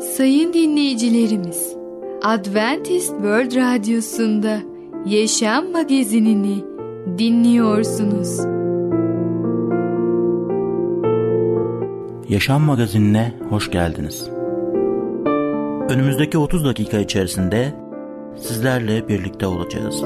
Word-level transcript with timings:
Sayın 0.00 0.52
dinleyicilerimiz, 0.52 1.76
Adventist 2.22 3.08
World 3.08 3.56
Radyosu'nda 3.56 4.58
Yaşam 5.06 5.72
Magazinini 5.72 6.64
dinliyorsunuz. 7.18 8.38
Yaşam 12.28 12.62
Magazinine 12.62 13.32
hoş 13.48 13.70
geldiniz. 13.70 14.30
Önümüzdeki 15.88 16.38
30 16.38 16.64
dakika 16.64 16.98
içerisinde 16.98 17.74
sizlerle 18.36 19.08
birlikte 19.08 19.46
olacağız. 19.46 20.02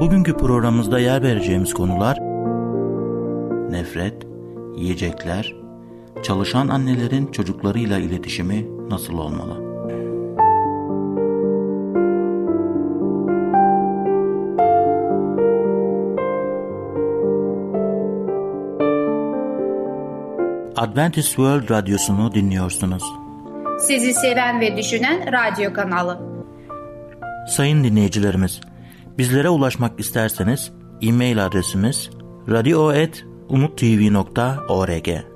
Bugünkü 0.00 0.36
programımızda 0.36 0.98
yer 0.98 1.22
vereceğimiz 1.22 1.74
konular 1.74 2.18
nefret, 3.70 4.26
yiyecekler, 4.76 5.65
çalışan 6.26 6.68
annelerin 6.68 7.26
çocuklarıyla 7.26 7.98
iletişimi 7.98 8.66
nasıl 8.90 9.18
olmalı? 9.18 9.66
Adventist 20.76 21.28
World 21.28 21.70
Radyosu'nu 21.70 22.34
dinliyorsunuz. 22.34 23.02
Sizi 23.80 24.14
seven 24.14 24.60
ve 24.60 24.76
düşünen 24.76 25.32
radyo 25.32 25.72
kanalı. 25.72 26.20
Sayın 27.48 27.84
dinleyicilerimiz, 27.84 28.60
bizlere 29.18 29.48
ulaşmak 29.48 30.00
isterseniz 30.00 30.72
e-mail 31.02 31.46
adresimiz 31.46 32.10
radio.umutv.org 32.48 35.35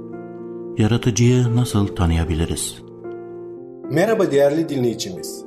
Yaratıcıyı 0.77 1.55
nasıl 1.55 1.87
tanıyabiliriz? 1.87 2.77
Merhaba 3.91 4.31
değerli 4.31 4.69
dinleyicimiz. 4.69 5.45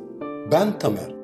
Ben 0.52 0.78
Tamer. 0.78 1.14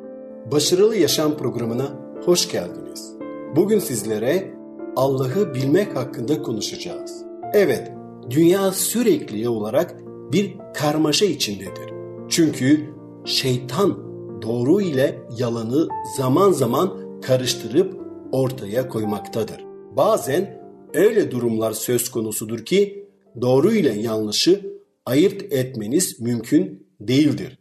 Başarılı 0.53 0.97
Yaşam 0.97 1.37
programına 1.37 1.89
hoş 2.25 2.53
geldiniz. 2.53 3.15
Bugün 3.57 3.79
sizlere 3.79 4.55
Allah'ı 4.97 5.55
bilmek 5.55 5.97
hakkında 5.97 6.43
konuşacağız. 6.43 7.25
Evet, 7.53 7.93
dünya 8.31 8.73
sürekli 8.73 9.49
olarak 9.49 9.95
bir 10.33 10.57
karmaşa 10.75 11.27
içindedir. 11.27 11.93
Çünkü 12.29 12.95
şeytan 13.25 13.99
doğru 14.43 14.81
ile 14.81 15.19
yalanı 15.39 15.89
zaman 16.17 16.53
zaman 16.53 16.91
karıştırıp 17.23 18.01
ortaya 18.33 18.89
koymaktadır. 18.89 19.65
Bazen 19.97 20.63
öyle 20.95 21.31
durumlar 21.31 21.73
söz 21.73 22.09
konusudur 22.11 22.65
ki 22.65 23.10
doğru 23.41 23.73
ile 23.73 23.93
yanlışı 24.01 24.81
ayırt 25.07 25.53
etmeniz 25.53 26.21
mümkün 26.21 26.87
değildir. 27.01 27.59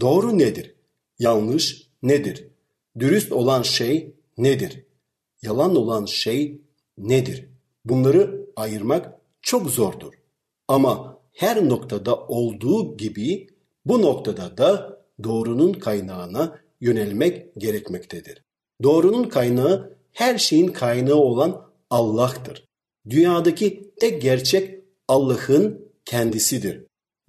Doğru 0.00 0.38
nedir? 0.38 0.74
Yanlış 1.18 1.88
nedir? 2.02 2.48
Dürüst 2.98 3.32
olan 3.32 3.62
şey 3.62 4.14
nedir? 4.38 4.84
Yalan 5.42 5.76
olan 5.76 6.04
şey 6.04 6.60
nedir? 6.98 7.48
Bunları 7.84 8.46
ayırmak 8.56 9.12
çok 9.42 9.70
zordur. 9.70 10.12
Ama 10.68 11.18
her 11.32 11.68
noktada 11.68 12.16
olduğu 12.16 12.96
gibi 12.96 13.46
bu 13.84 14.02
noktada 14.02 14.58
da 14.58 15.00
doğrunun 15.24 15.72
kaynağına 15.72 16.58
yönelmek 16.80 17.54
gerekmektedir. 17.58 18.44
Doğrunun 18.82 19.24
kaynağı 19.24 19.96
her 20.12 20.38
şeyin 20.38 20.68
kaynağı 20.68 21.16
olan 21.16 21.70
Allah'tır. 21.90 22.64
Dünyadaki 23.10 23.92
tek 24.00 24.22
gerçek 24.22 24.81
Allah'ın 25.08 25.92
kendisidir. 26.04 26.84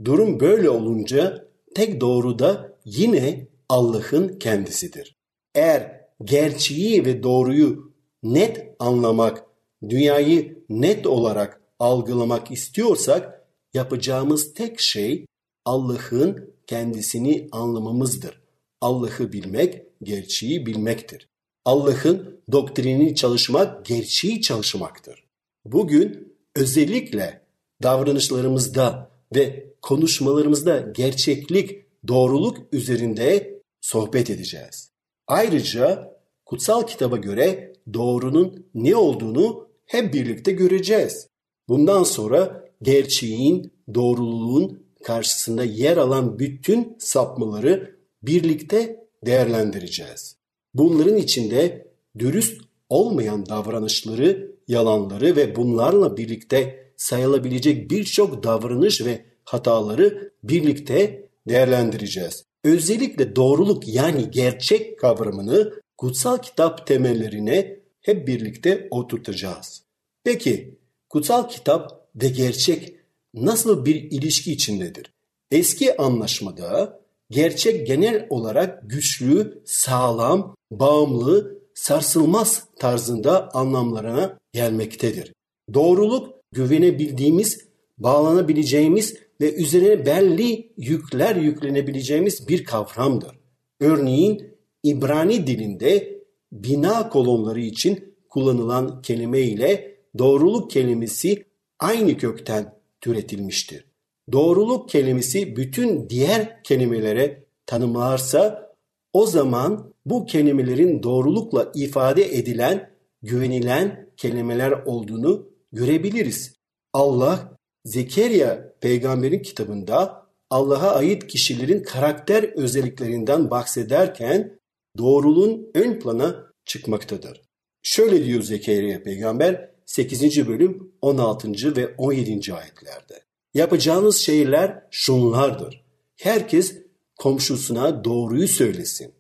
Durum 0.06 0.40
böyle 0.40 0.70
olunca 0.70 1.48
tek 1.76 2.02
doğru 2.02 2.40
da 2.40 2.78
yine 2.86 3.48
Allah'ın 3.70 4.40
kendisidir. 4.40 5.16
Eğer 5.56 6.02
gerçeği 6.24 7.06
ve 7.06 7.24
doğruyu 7.24 7.94
net 8.24 8.76
anlamak, 8.80 9.44
dünyayı 9.90 10.64
net 10.70 11.08
olarak 11.08 11.62
algılamak 11.80 12.52
istiyorsak 12.52 13.48
yapacağımız 13.74 14.54
tek 14.54 14.80
şey 14.80 15.26
Allah'ın 15.66 16.54
kendisini 16.68 17.48
anlamamızdır. 17.52 18.42
Allah'ı 18.82 19.32
bilmek, 19.32 19.82
gerçeği 20.04 20.66
bilmektir. 20.66 21.30
Allah'ın 21.66 22.42
doktrinini 22.52 23.16
çalışmak, 23.16 23.86
gerçeği 23.86 24.42
çalışmaktır. 24.42 25.24
Bugün 25.66 26.34
özellikle 26.56 27.43
davranışlarımızda 27.84 29.12
ve 29.36 29.74
konuşmalarımızda 29.82 30.80
gerçeklik, 30.80 31.86
doğruluk 32.08 32.58
üzerinde 32.72 33.60
sohbet 33.82 34.30
edeceğiz. 34.30 34.92
Ayrıca 35.28 36.14
kutsal 36.46 36.88
kitaba 36.88 37.18
göre 37.18 37.74
doğrunun 37.94 38.66
ne 38.76 38.96
olduğunu 38.96 39.68
hep 39.86 40.14
birlikte 40.14 40.52
göreceğiz. 40.52 41.28
Bundan 41.68 42.04
sonra 42.04 42.66
gerçeğin, 42.82 43.74
doğruluğun 43.94 44.84
karşısında 45.04 45.64
yer 45.64 45.98
alan 45.98 46.40
bütün 46.40 46.96
sapmaları 47.00 47.96
birlikte 48.24 49.06
değerlendireceğiz. 49.26 50.36
Bunların 50.74 51.18
içinde 51.18 51.88
dürüst 52.20 52.62
olmayan 52.90 53.46
davranışları, 53.46 54.52
yalanları 54.68 55.36
ve 55.36 55.56
bunlarla 55.56 56.18
birlikte 56.18 56.83
sayılabilecek 57.04 57.92
birçok 57.92 58.44
davranış 58.44 59.06
ve 59.06 59.26
hataları 59.46 60.32
birlikte 60.44 61.30
değerlendireceğiz. 61.48 62.44
Özellikle 62.64 63.36
doğruluk 63.36 63.88
yani 63.88 64.32
gerçek 64.32 65.00
kavramını 65.00 65.74
kutsal 65.98 66.38
kitap 66.38 66.88
temellerine 66.88 67.80
hep 68.02 68.28
birlikte 68.28 68.88
oturtacağız. 68.92 69.84
Peki 70.24 70.80
kutsal 71.10 71.50
kitap 71.50 72.10
ve 72.16 72.28
gerçek 72.28 72.96
nasıl 73.34 73.86
bir 73.86 73.96
ilişki 73.96 74.52
içindedir? 74.52 75.14
Eski 75.52 75.98
anlaşmada 75.98 77.00
gerçek 77.30 77.88
genel 77.88 78.28
olarak 78.30 78.90
güçlü, 78.90 79.62
sağlam, 79.66 80.56
bağımlı, 80.72 81.58
sarsılmaz 81.76 82.64
tarzında 82.80 83.50
anlamlarına 83.54 84.38
gelmektedir. 84.54 85.34
Doğruluk 85.74 86.43
güvenebildiğimiz, 86.54 87.68
bağlanabileceğimiz 87.98 89.16
ve 89.42 89.54
üzerine 89.54 90.06
belli 90.06 90.74
yükler 90.78 91.36
yüklenebileceğimiz 91.36 92.48
bir 92.48 92.64
kavramdır. 92.64 93.40
Örneğin 93.80 94.54
İbrani 94.84 95.48
dilinde 95.48 96.20
bina 96.52 97.10
kolonları 97.10 97.60
için 97.60 98.16
kullanılan 98.30 99.02
kelime 99.02 99.40
ile 99.40 99.98
doğruluk 100.18 100.72
kelimesi 100.72 101.46
aynı 101.80 102.18
kökten 102.18 102.76
türetilmiştir. 103.02 103.86
Doğruluk 104.32 104.90
kelimesi 104.90 105.56
bütün 105.56 106.10
diğer 106.10 106.64
kelimelere 106.64 107.44
tanımlarsa 107.66 108.74
o 109.14 109.26
zaman 109.26 109.94
bu 110.06 110.26
kelimelerin 110.26 111.04
doğrulukla 111.04 111.72
ifade 111.76 112.38
edilen, 112.38 112.90
güvenilen 113.22 114.10
kelimeler 114.18 114.72
olduğunu 114.72 115.53
görebiliriz. 115.74 116.54
Allah 116.94 117.58
Zekeriya 117.86 118.74
peygamberin 118.82 119.40
kitabında 119.40 120.28
Allah'a 120.50 120.96
ait 120.96 121.28
kişilerin 121.28 121.84
karakter 121.84 122.44
özelliklerinden 122.44 123.52
bahsederken 123.52 124.60
doğruluğun 124.98 125.72
ön 125.74 126.00
plana 126.00 126.54
çıkmaktadır. 126.66 127.42
Şöyle 127.84 128.26
diyor 128.26 128.42
Zekeriya 128.42 129.04
peygamber 129.04 129.70
8. 129.86 130.48
bölüm 130.48 130.94
16. 131.02 131.76
ve 131.76 131.96
17. 131.98 132.54
ayetlerde. 132.54 133.24
Yapacağınız 133.54 134.18
şeyler 134.18 134.84
şunlardır. 134.92 135.84
Herkes 136.16 136.76
komşusuna 137.20 138.04
doğruyu 138.04 138.48
söylesin. 138.48 139.14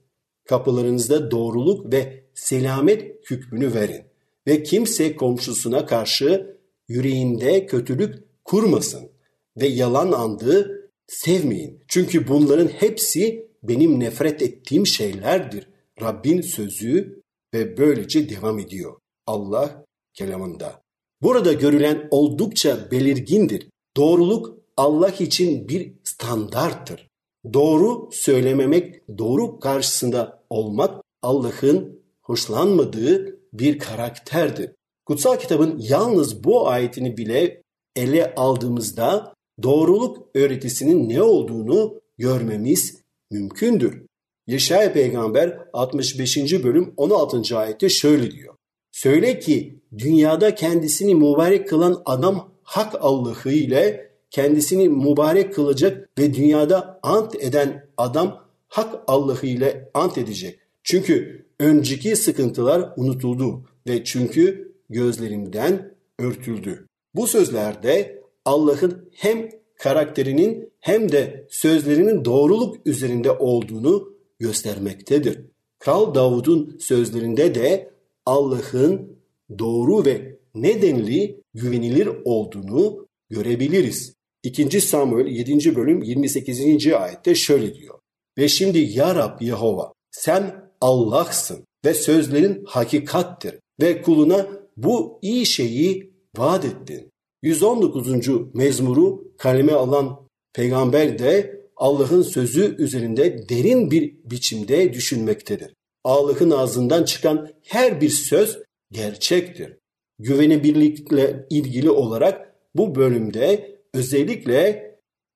Kapılarınızda 0.49 1.31
doğruluk 1.31 1.93
ve 1.93 2.23
selamet 2.33 3.31
hükmünü 3.31 3.73
verin. 3.73 4.12
Ve 4.47 4.63
kimse 4.63 5.15
komşusuna 5.15 5.85
karşı 5.85 6.57
yüreğinde 6.87 7.65
kötülük 7.65 8.43
kurmasın 8.43 9.11
ve 9.57 9.67
yalan 9.67 10.11
andığı 10.11 10.89
sevmeyin. 11.07 11.83
Çünkü 11.87 12.27
bunların 12.27 12.67
hepsi 12.67 13.49
benim 13.63 13.99
nefret 13.99 14.41
ettiğim 14.41 14.87
şeylerdir. 14.87 15.67
Rabbin 16.01 16.41
sözü 16.41 17.21
ve 17.53 17.77
böylece 17.77 18.29
devam 18.29 18.59
ediyor. 18.59 18.97
Allah 19.27 19.85
kelamında. 20.13 20.81
Burada 21.21 21.53
görülen 21.53 22.07
oldukça 22.11 22.91
belirgindir. 22.91 23.67
Doğruluk 23.97 24.57
Allah 24.77 25.09
için 25.09 25.67
bir 25.67 25.93
standarttır. 26.03 27.07
Doğru 27.53 28.09
söylememek, 28.11 29.17
doğru 29.17 29.59
karşısında 29.59 30.43
olmak 30.49 31.03
Allah'ın 31.21 32.03
hoşlanmadığı 32.21 33.32
bir 33.53 33.79
karakterdir. 33.79 34.71
Kutsal 35.05 35.37
kitabın 35.37 35.79
yalnız 35.79 36.43
bu 36.43 36.69
ayetini 36.69 37.17
bile 37.17 37.61
ele 37.95 38.35
aldığımızda 38.35 39.33
doğruluk 39.63 40.27
öğretisinin 40.35 41.09
ne 41.09 41.21
olduğunu 41.23 42.01
görmemiz 42.17 43.01
mümkündür. 43.31 44.01
Yaşaya 44.47 44.93
peygamber 44.93 45.59
65. 45.73 46.63
bölüm 46.63 46.93
16. 46.97 47.57
ayette 47.57 47.89
şöyle 47.89 48.31
diyor. 48.31 48.55
Söyle 48.91 49.39
ki 49.39 49.79
dünyada 49.97 50.55
kendisini 50.55 51.15
mübarek 51.15 51.69
kılan 51.69 52.01
adam 52.05 52.51
hak 52.63 52.95
Allah'ı 52.99 53.51
ile 53.51 54.11
kendisini 54.29 54.89
mübarek 54.89 55.53
kılacak 55.53 56.09
ve 56.19 56.33
dünyada 56.33 56.99
ant 57.03 57.35
eden 57.35 57.87
adam 57.97 58.45
hak 58.67 59.03
Allah'ı 59.07 59.45
ile 59.45 59.89
ant 59.93 60.17
edecek. 60.17 60.59
Çünkü 60.83 61.42
önceki 61.59 62.15
sıkıntılar 62.15 62.93
unutuldu 62.97 63.65
ve 63.87 64.03
çünkü 64.03 64.73
gözlerimden 64.89 65.95
örtüldü. 66.19 66.87
Bu 67.15 67.27
sözlerde 67.27 68.21
Allah'ın 68.45 69.09
hem 69.11 69.49
karakterinin 69.79 70.73
hem 70.79 71.11
de 71.11 71.47
sözlerinin 71.49 72.25
doğruluk 72.25 72.87
üzerinde 72.87 73.31
olduğunu 73.31 74.13
göstermektedir. 74.39 75.41
Kral 75.79 76.15
Davud'un 76.15 76.77
sözlerinde 76.79 77.55
de 77.55 77.93
Allah'ın 78.25 79.19
doğru 79.59 80.05
ve 80.05 80.39
nedenli 80.55 81.41
güvenilir 81.53 82.09
olduğunu 82.25 83.07
görebiliriz. 83.29 84.13
2. 84.43 84.81
Samuel 84.81 85.27
7. 85.27 85.75
bölüm 85.75 86.03
28. 86.03 86.87
ayette 86.93 87.35
şöyle 87.35 87.75
diyor. 87.75 87.99
Ve 88.37 88.47
şimdi 88.47 88.79
ya 88.79 89.15
Rab 89.15 89.41
Yehova 89.41 89.93
sen 90.11 90.62
Allah'sın 90.83 91.65
ve 91.85 91.93
sözlerin 91.93 92.63
hakikattir 92.67 93.55
ve 93.81 94.01
kuluna 94.01 94.47
bu 94.77 95.19
iyi 95.21 95.45
şeyi 95.45 96.13
vaat 96.37 96.65
ettin. 96.65 97.11
119. 97.43 98.07
mezmuru 98.53 99.33
kaleme 99.37 99.71
alan 99.71 100.27
peygamber 100.53 101.19
de 101.19 101.61
Allah'ın 101.77 102.21
sözü 102.21 102.75
üzerinde 102.79 103.49
derin 103.49 103.91
bir 103.91 104.15
biçimde 104.23 104.93
düşünmektedir. 104.93 105.73
Allah'ın 106.03 106.51
ağzından 106.51 107.03
çıkan 107.03 107.49
her 107.63 108.01
bir 108.01 108.09
söz 108.09 108.59
gerçektir. 108.91 109.77
Güvenilirlikle 110.19 111.45
ilgili 111.49 111.89
olarak 111.89 112.55
bu 112.75 112.95
bölümde 112.95 113.77
özellikle 113.93 114.93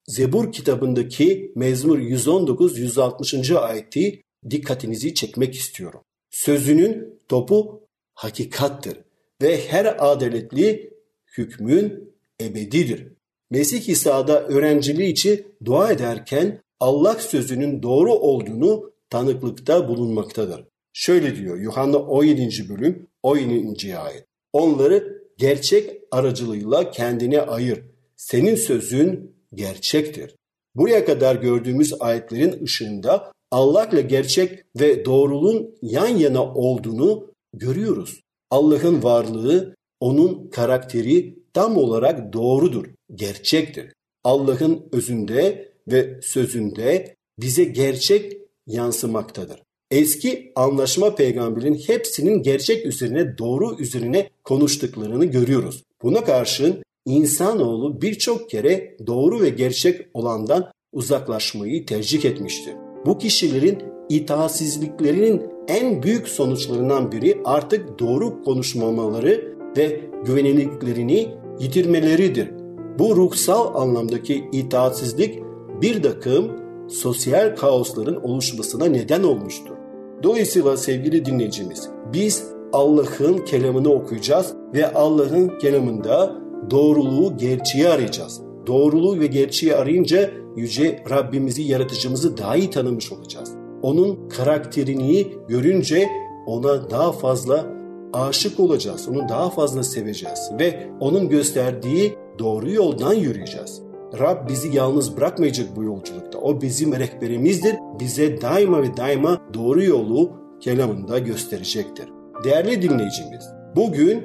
Zebur 0.07 0.51
kitabındaki 0.51 1.51
Mezmur 1.55 1.99
119-160. 1.99 3.57
ayeti 3.57 4.21
dikkatinizi 4.51 5.13
çekmek 5.13 5.55
istiyorum. 5.55 6.01
Sözünün 6.31 7.19
topu 7.27 7.87
hakikattir 8.13 8.97
ve 9.41 9.67
her 9.67 10.11
adaletli 10.11 10.93
hükmün 11.37 12.13
ebedidir. 12.41 13.07
Mesih 13.49 13.89
İsa'da 13.89 14.47
öğrenciliği 14.47 15.11
için 15.11 15.45
dua 15.65 15.91
ederken 15.91 16.61
Allah 16.79 17.13
sözünün 17.13 17.83
doğru 17.83 18.13
olduğunu 18.13 18.91
tanıklıkta 19.09 19.87
bulunmaktadır. 19.87 20.65
Şöyle 20.93 21.35
diyor 21.35 21.57
Yuhanna 21.57 21.97
17. 21.97 22.69
bölüm 22.69 23.07
17. 23.23 23.97
ayet. 23.97 24.25
Onları 24.53 25.23
gerçek 25.37 26.01
aracılığıyla 26.11 26.91
kendine 26.91 27.41
ayır. 27.41 27.83
Senin 28.15 28.55
sözün 28.55 29.35
gerçektir. 29.53 30.35
Buraya 30.75 31.05
kadar 31.05 31.35
gördüğümüz 31.35 31.93
ayetlerin 31.99 32.63
ışığında 32.63 33.31
Allah'la 33.51 34.01
gerçek 34.01 34.63
ve 34.79 35.05
doğruluğun 35.05 35.75
yan 35.81 36.07
yana 36.07 36.53
olduğunu 36.53 37.27
görüyoruz. 37.53 38.21
Allah'ın 38.49 39.03
varlığı, 39.03 39.75
onun 39.99 40.47
karakteri 40.47 41.39
tam 41.53 41.77
olarak 41.77 42.33
doğrudur, 42.33 42.85
gerçektir. 43.15 43.93
Allah'ın 44.23 44.85
özünde 44.91 45.71
ve 45.87 46.19
sözünde 46.21 47.15
bize 47.39 47.63
gerçek 47.63 48.37
yansımaktadır. 48.67 49.61
Eski 49.91 50.51
anlaşma 50.55 51.15
peygamberin 51.15 51.75
hepsinin 51.87 52.43
gerçek 52.43 52.85
üzerine 52.85 53.37
doğru 53.37 53.75
üzerine 53.79 54.29
konuştuklarını 54.43 55.25
görüyoruz. 55.25 55.83
Buna 56.03 56.23
karşın 56.23 56.83
insanoğlu 57.05 58.01
birçok 58.01 58.49
kere 58.49 58.97
doğru 59.07 59.41
ve 59.41 59.49
gerçek 59.49 60.07
olandan 60.13 60.71
uzaklaşmayı 60.91 61.85
tercih 61.85 62.25
etmiştir. 62.25 62.86
Bu 63.05 63.17
kişilerin 63.17 63.83
itaatsizliklerinin 64.09 65.41
en 65.67 66.03
büyük 66.03 66.27
sonuçlarından 66.27 67.11
biri 67.11 67.41
artık 67.45 67.99
doğru 67.99 68.43
konuşmamaları 68.43 69.57
ve 69.77 70.01
güvenilirliklerini 70.25 71.27
yitirmeleridir. 71.59 72.51
Bu 72.99 73.15
ruhsal 73.15 73.81
anlamdaki 73.81 74.45
itaatsizlik 74.51 75.39
bir 75.81 76.03
takım 76.03 76.51
sosyal 76.89 77.55
kaosların 77.55 78.23
oluşmasına 78.23 78.85
neden 78.85 79.23
olmuştur. 79.23 79.75
Dolayısıyla 80.23 80.77
sevgili 80.77 81.25
dinleyicimiz 81.25 81.89
biz 82.13 82.45
Allah'ın 82.73 83.37
kelamını 83.37 83.89
okuyacağız 83.93 84.53
ve 84.73 84.93
Allah'ın 84.93 85.59
kelamında 85.59 86.35
doğruluğu, 86.71 87.37
gerçeği 87.37 87.87
arayacağız. 87.87 88.46
Doğruluğu 88.67 89.19
ve 89.19 89.27
gerçeği 89.27 89.75
arayınca 89.75 90.31
yüce 90.55 91.03
Rabbimizi, 91.09 91.61
yaratıcımızı 91.61 92.37
daha 92.37 92.55
iyi 92.55 92.69
tanımış 92.69 93.11
olacağız. 93.11 93.51
Onun 93.81 94.29
karakterini 94.29 95.27
görünce 95.47 96.07
ona 96.45 96.89
daha 96.89 97.11
fazla 97.11 97.65
aşık 98.13 98.59
olacağız. 98.59 99.07
Onu 99.09 99.29
daha 99.29 99.49
fazla 99.49 99.83
seveceğiz 99.83 100.51
ve 100.59 100.89
onun 100.99 101.29
gösterdiği 101.29 102.15
doğru 102.39 102.71
yoldan 102.71 103.13
yürüyeceğiz. 103.13 103.81
Rab 104.19 104.49
bizi 104.49 104.75
yalnız 104.75 105.17
bırakmayacak 105.17 105.75
bu 105.75 105.83
yolculukta. 105.83 106.39
O 106.39 106.61
bizim 106.61 106.93
rehberimizdir. 106.93 107.75
Bize 107.99 108.41
daima 108.41 108.83
ve 108.83 108.97
daima 108.97 109.41
doğru 109.53 109.83
yolu 109.83 110.31
kelamında 110.59 111.19
gösterecektir. 111.19 112.09
Değerli 112.43 112.81
dinleyicimiz, 112.81 113.45
bugün 113.75 114.23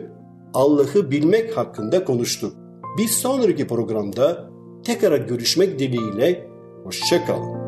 Allah'ı 0.55 1.11
bilmek 1.11 1.57
hakkında 1.57 2.05
konuştuk. 2.05 2.62
Bir 2.99 3.09
sonraki 3.09 3.67
programda 3.67 4.51
tekrar 4.85 5.19
görüşmek 5.19 5.79
dileğiyle 5.79 6.49
hoşçakalın. 6.85 7.63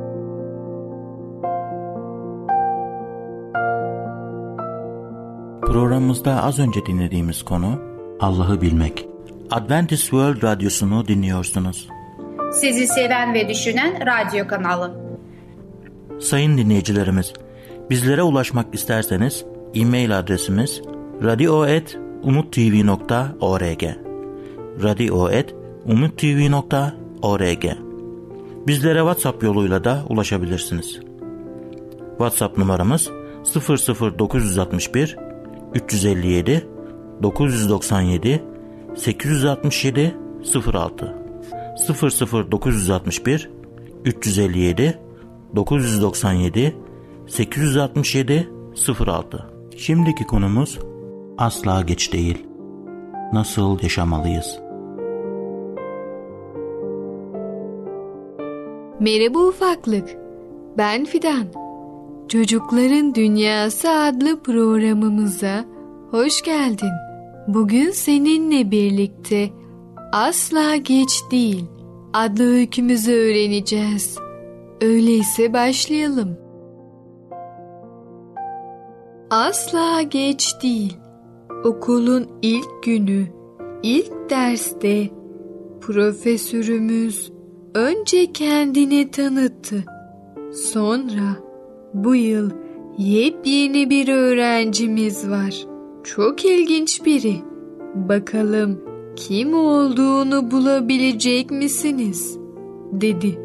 Programımızda 5.60 6.42
az 6.42 6.58
önce 6.58 6.86
dinlediğimiz 6.86 7.42
konu 7.42 7.78
Allah'ı 8.20 8.60
bilmek. 8.60 9.08
Adventist 9.50 10.02
World 10.02 10.42
Radyosu'nu 10.42 11.08
dinliyorsunuz. 11.08 11.88
Sizi 12.52 12.86
seven 12.86 13.34
ve 13.34 13.48
düşünen 13.48 14.06
radyo 14.06 14.46
kanalı. 14.46 15.04
Sayın 16.20 16.58
dinleyicilerimiz, 16.58 17.32
bizlere 17.90 18.22
ulaşmak 18.22 18.74
isterseniz 18.74 19.44
e-mail 19.74 20.18
adresimiz 20.18 20.82
radio.umutv.org 21.22 24.13
radio.umutv.org 24.82 27.64
Bizlere 28.66 28.98
WhatsApp 28.98 29.42
yoluyla 29.42 29.84
da 29.84 30.04
ulaşabilirsiniz. 30.08 31.00
WhatsApp 32.08 32.58
numaramız 32.58 33.10
00961 34.18 35.16
357 35.74 36.68
997 37.22 38.42
867 38.96 40.14
06 40.72 41.14
00961 42.50 43.50
357 44.04 44.98
997 45.56 46.76
867 47.26 48.48
06 49.06 49.46
Şimdiki 49.76 50.26
konumuz 50.26 50.78
asla 51.38 51.80
geç 51.80 52.12
değil. 52.12 52.46
Nasıl 53.32 53.82
yaşamalıyız? 53.82 54.63
Merhaba 59.00 59.38
ufaklık. 59.38 60.16
Ben 60.78 61.04
Fidan. 61.04 61.46
Çocukların 62.28 63.14
Dünyası 63.14 63.90
adlı 63.90 64.42
programımıza 64.42 65.64
hoş 66.10 66.42
geldin. 66.42 66.90
Bugün 67.48 67.90
seninle 67.90 68.70
birlikte 68.70 69.50
asla 70.12 70.76
geç 70.76 71.22
değil 71.30 71.64
adlı 72.12 72.44
öykümüzü 72.44 73.12
öğreneceğiz. 73.12 74.18
Öyleyse 74.80 75.52
başlayalım. 75.52 76.36
Asla 79.30 80.02
geç 80.02 80.54
değil. 80.62 80.96
Okulun 81.64 82.28
ilk 82.42 82.82
günü, 82.84 83.26
ilk 83.82 84.30
derste 84.30 85.10
profesörümüz 85.80 87.33
önce 87.74 88.32
kendini 88.32 89.10
tanıttı. 89.10 89.84
Sonra 90.52 91.36
bu 91.94 92.14
yıl 92.14 92.50
yepyeni 92.98 93.90
bir 93.90 94.08
öğrencimiz 94.08 95.30
var. 95.30 95.66
Çok 96.04 96.44
ilginç 96.44 97.04
biri. 97.04 97.36
Bakalım 97.94 98.80
kim 99.16 99.54
olduğunu 99.54 100.50
bulabilecek 100.50 101.50
misiniz? 101.50 102.44
dedi. 103.00 103.38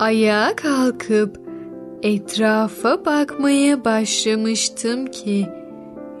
Ayağa 0.00 0.56
kalkıp 0.56 1.40
etrafa 2.02 3.04
bakmaya 3.04 3.84
başlamıştım 3.84 5.06
ki 5.06 5.46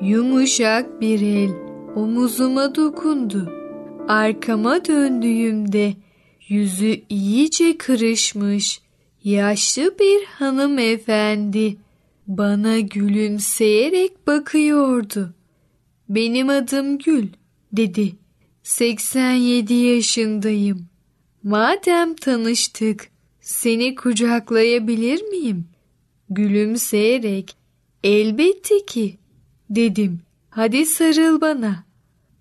yumuşak 0.00 1.00
bir 1.00 1.20
el 1.20 1.50
omuzuma 1.96 2.74
dokundu. 2.74 3.52
Arkama 4.08 4.84
döndüğümde 4.84 5.92
yüzü 6.52 7.00
iyice 7.08 7.78
kırışmış 7.78 8.80
yaşlı 9.24 9.98
bir 9.98 10.24
hanımefendi 10.24 11.76
bana 12.26 12.80
gülümseyerek 12.80 14.26
bakıyordu. 14.26 15.34
Benim 16.08 16.48
adım 16.48 16.98
Gül 16.98 17.26
dedi. 17.72 18.12
87 18.62 19.74
yaşındayım. 19.74 20.86
Madem 21.42 22.14
tanıştık, 22.14 23.08
seni 23.40 23.94
kucaklayabilir 23.94 25.22
miyim? 25.22 25.64
Gülümseyerek, 26.30 27.56
elbette 28.04 28.86
ki, 28.86 29.18
dedim. 29.70 30.20
Hadi 30.50 30.86
sarıl 30.86 31.40
bana. 31.40 31.84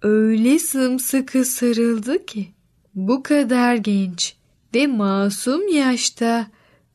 Öyle 0.02 0.60
sımsıkı 0.60 1.46
sarıldı 1.46 2.26
ki, 2.26 2.48
bu 2.96 3.24
kadar 3.24 3.76
genç 3.76 4.36
ve 4.76 4.88
masum 4.88 5.68
yaşta 5.68 6.48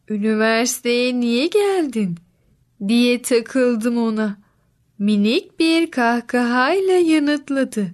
üniversiteye 0.08 1.20
niye 1.20 1.46
geldin? 1.46 2.16
diye 2.88 3.22
takıldım 3.22 3.98
ona. 3.98 4.36
Minik 4.98 5.60
bir 5.60 5.90
kahkahayla 5.90 6.94
yanıtladı. 6.94 7.86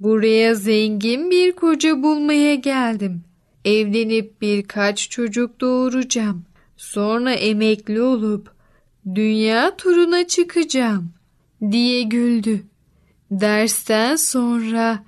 Buraya 0.00 0.54
zengin 0.54 1.30
bir 1.30 1.52
koca 1.52 2.02
bulmaya 2.02 2.54
geldim. 2.54 3.22
Evlenip 3.64 4.42
birkaç 4.42 5.10
çocuk 5.10 5.60
doğuracağım. 5.60 6.44
Sonra 6.76 7.32
emekli 7.32 8.02
olup 8.02 8.50
dünya 9.14 9.76
turuna 9.76 10.26
çıkacağım 10.26 11.12
diye 11.70 12.02
güldü. 12.02 12.62
Dersten 13.30 14.16
sonra 14.16 15.04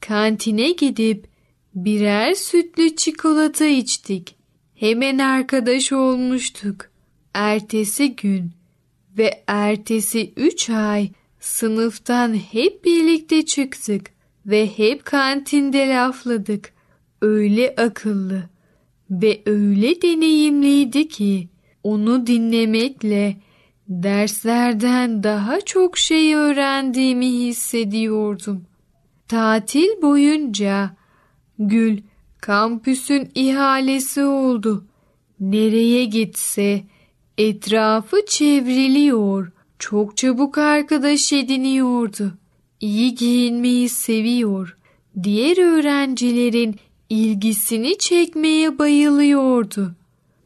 kantine 0.00 0.70
gidip 0.70 1.31
birer 1.74 2.34
sütlü 2.34 2.96
çikolata 2.96 3.66
içtik. 3.66 4.36
Hemen 4.74 5.18
arkadaş 5.18 5.92
olmuştuk. 5.92 6.88
Ertesi 7.34 8.16
gün 8.16 8.50
ve 9.18 9.44
ertesi 9.46 10.32
üç 10.36 10.70
ay 10.70 11.08
sınıftan 11.40 12.34
hep 12.34 12.84
birlikte 12.84 13.44
çıktık 13.44 14.10
ve 14.46 14.66
hep 14.76 15.04
kantinde 15.04 15.88
lafladık. 15.88 16.72
Öyle 17.22 17.74
akıllı 17.76 18.42
ve 19.10 19.42
öyle 19.46 20.02
deneyimliydi 20.02 21.08
ki 21.08 21.48
onu 21.82 22.26
dinlemekle 22.26 23.36
derslerden 23.88 25.22
daha 25.22 25.60
çok 25.60 25.98
şey 25.98 26.34
öğrendiğimi 26.34 27.26
hissediyordum. 27.26 28.64
Tatil 29.28 30.02
boyunca 30.02 30.96
Gül 31.58 31.98
kampüsün 32.40 33.30
ihalesi 33.34 34.24
oldu. 34.24 34.84
Nereye 35.40 36.04
gitse 36.04 36.84
etrafı 37.38 38.26
çevriliyor, 38.26 39.52
çok 39.78 40.16
çabuk 40.16 40.58
arkadaş 40.58 41.32
ediniyordu 41.32 42.32
iyi 42.82 43.14
giyinmeyi 43.14 43.88
seviyor. 43.88 44.76
Diğer 45.22 45.58
öğrencilerin 45.58 46.76
ilgisini 47.08 47.98
çekmeye 47.98 48.78
bayılıyordu. 48.78 49.94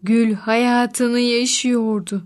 Gül 0.03 0.35
hayatını 0.35 1.21
yaşıyordu. 1.21 2.23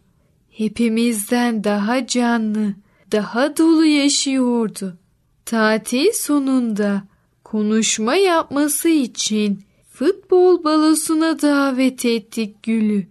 Hepimizden 0.50 1.64
daha 1.64 2.06
canlı, 2.06 2.74
daha 3.12 3.56
dolu 3.56 3.84
yaşıyordu. 3.84 4.96
Tatil 5.44 6.12
sonunda 6.12 7.02
konuşma 7.50 8.14
yapması 8.14 8.88
için 8.88 9.60
futbol 9.90 10.64
balosuna 10.64 11.42
davet 11.42 12.04
ettik 12.04 12.62
Gül'ü. 12.62 13.06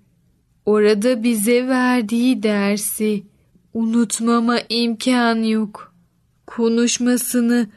Orada 0.65 1.23
bize 1.23 1.67
verdiği 1.67 2.43
dersi 2.43 3.23
unutmama 3.73 4.59
imkan 4.69 5.43
yok 5.43 5.93
konuşmasını 6.47 7.67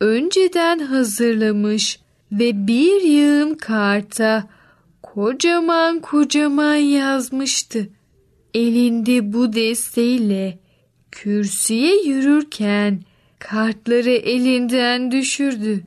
önceden 0.00 0.78
hazırlamış 0.78 2.00
ve 2.32 2.66
bir 2.66 3.02
yığın 3.02 3.54
karta 3.54 4.48
kocaman 5.02 6.00
kocaman 6.00 6.74
yazmıştı. 6.74 7.88
Elinde 8.54 9.32
bu 9.32 9.52
desteğiyle 9.52 10.58
kürsüye 11.10 12.02
yürürken 12.02 13.00
kartları 13.38 14.10
elinden 14.10 15.10
düşürdü. 15.10 15.84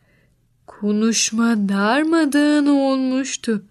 Konuşma 0.84 1.70
darmadağın 1.70 2.66
olmuştu. 2.66 3.66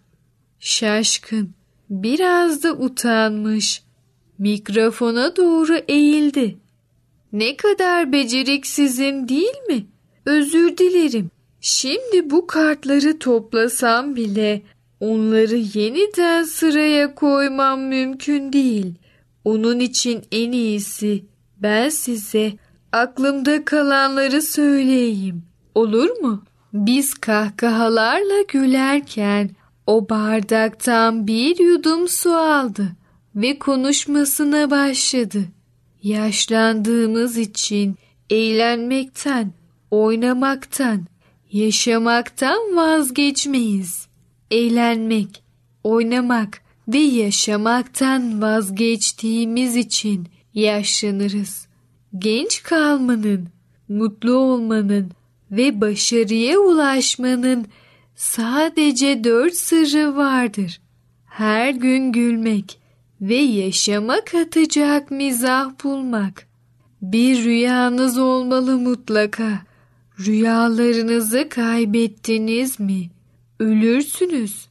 Şaşkın, 0.61 1.51
biraz 1.91 2.63
da 2.63 2.73
utanmış. 2.73 3.83
Mikrofona 4.39 5.37
doğru 5.37 5.77
eğildi. 5.89 6.59
Ne 7.33 7.57
kadar 7.57 8.13
beceriksizim 8.13 9.29
değil 9.29 9.57
mi? 9.69 9.87
Özür 10.27 10.77
dilerim. 10.77 11.31
Şimdi 11.61 12.31
bu 12.31 12.47
kartları 12.47 13.19
toplasam 13.19 14.17
bile 14.17 14.63
onları 15.01 15.57
yeniden 15.57 16.45
sıraya 16.45 17.15
koymam 17.15 17.81
mümkün 17.81 18.53
değil. 18.53 18.95
Onun 19.45 19.81
için 19.81 20.23
en 20.33 20.53
iyisi 20.53 21.25
ben 21.57 21.89
size 21.89 22.53
aklımda 22.93 23.65
kalanları 23.65 24.43
söyleyeyim. 24.43 25.43
Olur 25.75 26.11
mu? 26.11 26.45
Biz 26.73 27.15
kahkahalarla 27.15 28.43
gülerken 28.49 29.51
o 29.87 30.09
bardaktan 30.09 31.27
bir 31.27 31.59
yudum 31.59 32.09
su 32.09 32.33
aldı 32.35 32.89
ve 33.37 33.59
konuşmasına 33.59 34.71
başladı. 34.71 35.45
Yaşlandığımız 36.03 37.37
için 37.37 37.97
eğlenmekten, 38.31 39.53
oynamaktan, 39.91 41.07
yaşamaktan 41.53 42.77
vazgeçmeyiz. 42.77 44.07
Eğlenmek, 44.51 45.43
oynamak 45.85 46.61
ve 46.89 46.99
yaşamaktan 46.99 48.43
vazgeçtiğimiz 48.43 49.77
için 49.77 50.29
yaşlanırız. 50.55 51.67
Genç 52.19 52.63
kalmanın, 52.63 53.49
mutlu 53.89 54.35
olmanın 54.35 55.11
ve 55.53 55.81
başarıya 55.81 56.59
ulaşmanın 56.59 57.67
sadece 58.17 59.25
dört 59.25 59.55
sırrı 59.55 60.17
vardır. 60.17 60.81
Her 61.27 61.71
gün 61.71 62.13
gülmek, 62.13 62.83
ve 63.23 63.37
yaşama 63.37 64.25
katacak 64.25 65.11
mizah 65.11 65.85
bulmak. 65.85 66.47
Bir 67.03 67.45
rüyanız 67.45 68.19
olmalı 68.19 68.79
mutlaka. 68.79 69.63
Rüyalarınızı 70.21 71.49
kaybettiniz 71.49 72.81
mi? 72.81 73.11
Ölürsünüz. 73.61 74.67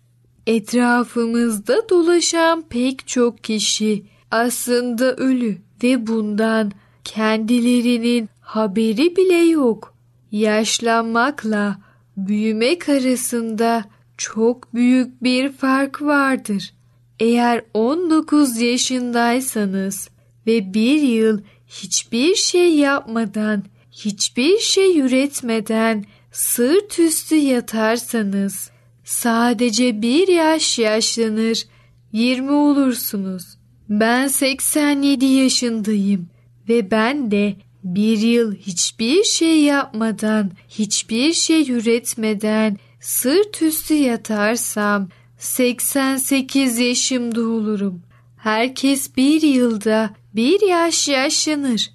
Etrafımızda 0.48 1.90
dolaşan 1.90 2.62
pek 2.70 3.08
çok 3.08 3.44
kişi 3.44 4.04
aslında 4.32 5.16
ölü 5.16 5.58
ve 5.84 6.08
bundan 6.08 6.72
kendilerinin 7.04 8.30
haberi 8.42 9.16
bile 9.16 9.38
yok. 9.38 9.96
Yaşlanmakla 10.32 11.78
büyümek 12.18 12.90
arasında 12.90 13.86
çok 14.18 14.74
büyük 14.74 15.24
bir 15.24 15.52
fark 15.52 16.02
vardır. 16.02 16.74
Eğer 17.20 17.62
19 17.74 18.62
yaşındaysanız 18.62 20.10
ve 20.48 20.74
bir 20.74 21.02
yıl 21.02 21.42
hiçbir 21.68 22.36
şey 22.36 22.76
yapmadan, 22.76 23.64
hiçbir 23.92 24.60
şey 24.60 25.00
üretmeden 25.00 26.06
sırt 26.32 27.00
üstü 27.00 27.36
yatarsanız 27.36 28.72
sadece 29.04 30.02
bir 30.02 30.28
yaş 30.28 30.80
yaşlanır, 30.80 31.68
20 32.12 32.52
olursunuz. 32.52 33.58
Ben 33.90 34.28
87 34.28 35.26
yaşındayım 35.26 36.30
ve 36.70 36.92
ben 36.92 37.32
de 37.32 37.56
bir 37.84 38.18
yıl 38.18 38.56
hiçbir 38.56 39.24
şey 39.24 39.62
yapmadan, 39.62 40.52
hiçbir 40.70 41.34
şey 41.34 41.72
üretmeden 41.72 42.78
sırt 43.00 43.62
üstü 43.62 43.94
yatarsam 43.94 45.10
88 45.38 46.80
yaşımda 46.80 47.42
olurum. 47.42 48.02
Herkes 48.38 49.18
bir 49.18 49.42
yılda 49.42 50.10
bir 50.36 50.68
yaş 50.68 51.08
yaşlanır. 51.08 51.92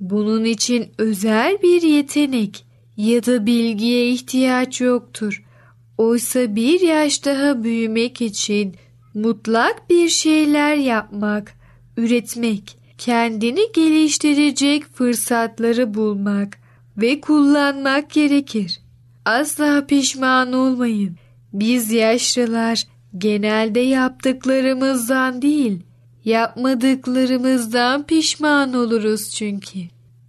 Bunun 0.00 0.44
için 0.44 0.88
özel 0.98 1.62
bir 1.62 1.82
yetenek 1.82 2.64
ya 2.96 3.26
da 3.26 3.46
bilgiye 3.46 4.10
ihtiyaç 4.10 4.80
yoktur. 4.80 5.44
Oysa 5.98 6.56
bir 6.56 6.80
yaş 6.80 7.24
daha 7.24 7.64
büyümek 7.64 8.22
için 8.22 8.76
mutlak 9.14 9.90
bir 9.90 10.08
şeyler 10.08 10.74
yapmak, 10.74 11.54
üretmek, 11.96 12.77
kendini 12.98 13.72
geliştirecek 13.74 14.84
fırsatları 14.94 15.94
bulmak 15.94 16.58
ve 16.96 17.20
kullanmak 17.20 18.10
gerekir. 18.10 18.80
Asla 19.24 19.86
pişman 19.86 20.52
olmayın. 20.52 21.16
Biz 21.52 21.92
yaşlılar 21.92 22.84
genelde 23.18 23.80
yaptıklarımızdan 23.80 25.42
değil, 25.42 25.82
yapmadıklarımızdan 26.24 28.06
pişman 28.06 28.74
oluruz 28.74 29.30
çünkü. 29.30 29.78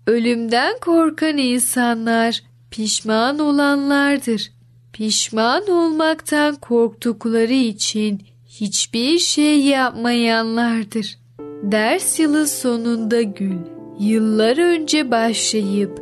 Ölümden 0.07 0.79
korkan 0.81 1.37
insanlar 1.37 2.43
pişman 2.71 3.39
olanlardır. 3.39 4.51
Pişman 4.93 5.69
olmaktan 5.69 6.55
korktukları 6.55 7.53
için 7.53 8.21
hiçbir 8.47 9.19
şey 9.19 9.61
yapmayanlardır. 9.61 11.17
Ders 11.63 12.19
yılı 12.19 12.47
sonunda 12.47 13.21
gül, 13.21 13.57
yıllar 13.99 14.57
önce 14.57 15.11
başlayıp 15.11 16.01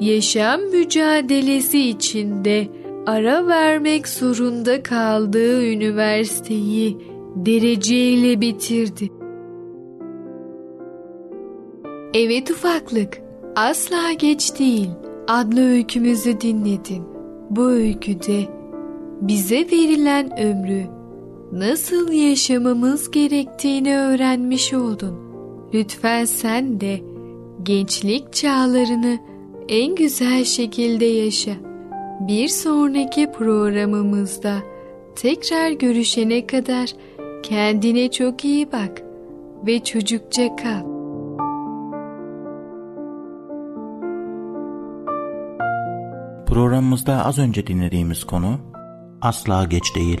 yaşam 0.00 0.60
mücadelesi 0.60 1.88
içinde 1.88 2.68
ara 3.06 3.46
vermek 3.46 4.08
zorunda 4.08 4.82
kaldığı 4.82 5.66
üniversiteyi 5.66 6.98
dereceyle 7.36 8.40
bitirdi. 8.40 9.10
Evet 12.14 12.50
ufaklık, 12.50 13.22
asla 13.56 14.12
geç 14.12 14.58
değil 14.58 14.90
adlı 15.28 15.68
öykümüzü 15.70 16.40
dinledin. 16.40 17.04
Bu 17.50 17.66
öyküde 17.70 18.40
bize 19.20 19.56
verilen 19.56 20.40
ömrü 20.40 20.97
nasıl 21.52 22.12
yaşamamız 22.12 23.10
gerektiğini 23.10 23.96
öğrenmiş 23.96 24.74
oldun. 24.74 25.18
Lütfen 25.74 26.24
sen 26.24 26.80
de 26.80 27.00
gençlik 27.62 28.32
çağlarını 28.32 29.18
en 29.68 29.94
güzel 29.94 30.44
şekilde 30.44 31.04
yaşa. 31.04 31.52
Bir 32.20 32.48
sonraki 32.48 33.32
programımızda 33.32 34.56
tekrar 35.16 35.70
görüşene 35.70 36.46
kadar 36.46 36.92
kendine 37.42 38.10
çok 38.10 38.44
iyi 38.44 38.72
bak 38.72 39.02
ve 39.66 39.84
çocukça 39.84 40.56
kal. 40.56 40.98
Programımızda 46.46 47.24
az 47.24 47.38
önce 47.38 47.66
dinlediğimiz 47.66 48.24
konu 48.24 48.58
asla 49.20 49.64
geç 49.64 49.96
değil. 49.96 50.20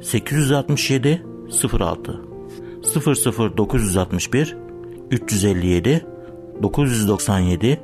867 0.00 1.26
06 1.80 2.20
00961 3.56 4.56
357 5.10 6.06
997 6.62 7.80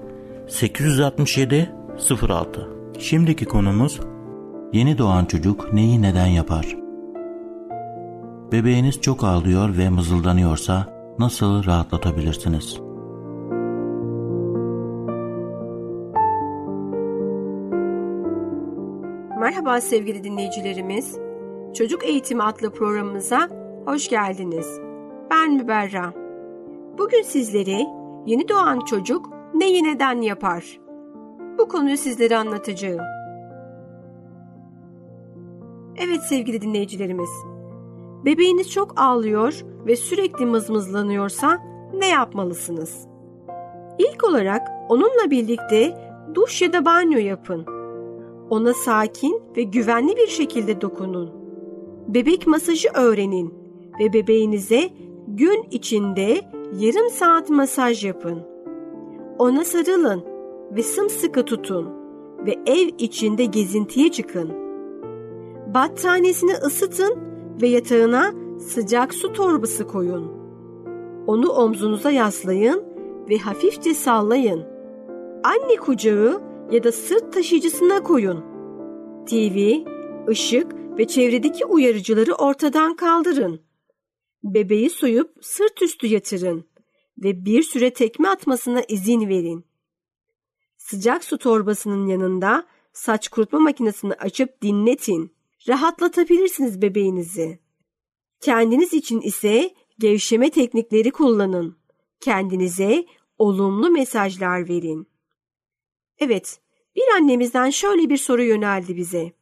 867 0.48 1.72
06 2.28 2.68
Şimdiki 2.98 3.44
konumuz 3.44 4.00
yeni 4.72 4.98
doğan 4.98 5.24
çocuk 5.24 5.72
neyi 5.72 6.02
neden 6.02 6.26
yapar? 6.26 6.76
Bebeğiniz 8.52 9.00
çok 9.00 9.24
ağlıyor 9.24 9.76
ve 9.78 9.88
mızıldanıyorsa 9.88 10.86
nasıl 11.18 11.64
rahatlatabilirsiniz? 11.64 12.80
Merhaba 19.40 19.80
sevgili 19.80 20.24
dinleyicilerimiz. 20.24 21.29
Çocuk 21.74 22.04
Eğitimi 22.04 22.42
adlı 22.42 22.70
programımıza 22.70 23.48
hoş 23.84 24.08
geldiniz. 24.08 24.80
Ben 25.30 25.54
Müberra. 25.54 26.12
Bugün 26.98 27.22
sizlere 27.22 27.86
yeni 28.26 28.48
doğan 28.48 28.80
çocuk 28.80 29.30
neyi 29.54 29.84
neden 29.84 30.20
yapar? 30.20 30.80
Bu 31.58 31.68
konuyu 31.68 31.96
sizlere 31.96 32.36
anlatacağım. 32.36 33.00
Evet 35.96 36.22
sevgili 36.22 36.60
dinleyicilerimiz. 36.60 37.30
Bebeğiniz 38.24 38.70
çok 38.70 39.00
ağlıyor 39.00 39.64
ve 39.86 39.96
sürekli 39.96 40.46
mızmızlanıyorsa 40.46 41.58
ne 41.94 42.08
yapmalısınız? 42.08 43.06
İlk 43.98 44.24
olarak 44.24 44.68
onunla 44.88 45.30
birlikte 45.30 45.98
duş 46.34 46.62
ya 46.62 46.72
da 46.72 46.84
banyo 46.84 47.18
yapın. 47.18 47.66
Ona 48.50 48.74
sakin 48.74 49.42
ve 49.56 49.62
güvenli 49.62 50.16
bir 50.16 50.26
şekilde 50.26 50.80
dokunun. 50.80 51.39
Bebek 52.14 52.46
masajı 52.46 52.88
öğrenin 52.94 53.54
ve 54.00 54.12
bebeğinize 54.12 54.90
gün 55.28 55.66
içinde 55.70 56.40
yarım 56.78 57.10
saat 57.10 57.50
masaj 57.50 58.04
yapın. 58.04 58.38
Ona 59.38 59.64
sarılın 59.64 60.22
ve 60.76 60.82
sımsıkı 60.82 61.44
tutun 61.44 61.88
ve 62.46 62.54
ev 62.66 62.88
içinde 62.98 63.44
gezintiye 63.44 64.10
çıkın. 64.10 64.50
Battaniyesini 65.74 66.52
ısıtın 66.52 67.18
ve 67.62 67.68
yatağına 67.68 68.32
sıcak 68.58 69.14
su 69.14 69.32
torbası 69.32 69.86
koyun. 69.86 70.32
Onu 71.26 71.48
omzunuza 71.48 72.10
yaslayın 72.10 72.84
ve 73.30 73.38
hafifçe 73.38 73.94
sallayın. 73.94 74.62
Anne 75.44 75.76
kucağı 75.76 76.40
ya 76.70 76.84
da 76.84 76.92
sırt 76.92 77.32
taşıyıcısına 77.32 78.02
koyun. 78.02 78.38
TV, 79.26 79.84
ışık 80.28 80.79
ve 80.98 81.06
çevredeki 81.06 81.64
uyarıcıları 81.64 82.34
ortadan 82.34 82.96
kaldırın. 82.96 83.62
Bebeği 84.44 84.90
soyup 84.90 85.34
sırt 85.40 85.82
üstü 85.82 86.06
yatırın 86.06 86.64
ve 87.18 87.44
bir 87.44 87.62
süre 87.62 87.92
tekme 87.92 88.28
atmasına 88.28 88.82
izin 88.88 89.28
verin. 89.28 89.64
Sıcak 90.76 91.24
su 91.24 91.38
torbasının 91.38 92.06
yanında 92.06 92.66
saç 92.92 93.28
kurutma 93.28 93.58
makinesini 93.58 94.14
açıp 94.14 94.62
dinletin. 94.62 95.34
Rahatlatabilirsiniz 95.68 96.82
bebeğinizi. 96.82 97.58
Kendiniz 98.40 98.94
için 98.94 99.20
ise 99.20 99.74
gevşeme 99.98 100.50
teknikleri 100.50 101.10
kullanın. 101.10 101.78
Kendinize 102.20 103.06
olumlu 103.38 103.90
mesajlar 103.90 104.68
verin. 104.68 105.08
Evet, 106.18 106.60
bir 106.96 107.02
annemizden 107.16 107.70
şöyle 107.70 108.10
bir 108.10 108.16
soru 108.16 108.42
yöneldi 108.42 108.96
bize. 108.96 109.32